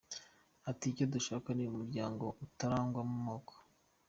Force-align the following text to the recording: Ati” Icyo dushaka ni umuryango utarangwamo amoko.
Ati” 0.69 0.85
Icyo 0.91 1.05
dushaka 1.13 1.47
ni 1.53 1.65
umuryango 1.73 2.25
utarangwamo 2.45 3.11
amoko. 3.21 3.53